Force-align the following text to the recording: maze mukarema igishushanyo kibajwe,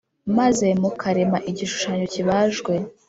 maze 0.37 0.65
mukarema 0.81 1.37
igishushanyo 1.51 2.05
kibajwe, 2.13 2.73